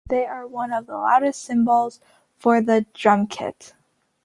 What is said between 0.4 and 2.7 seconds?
one of the loudest cymbals for